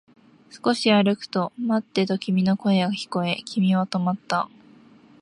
[0.49, 4.49] 少し歩くと、待ってと君の声が聞こえ、君は止まった